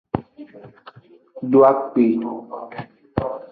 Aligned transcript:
Do 1.49 1.59
akpe. 1.69 2.03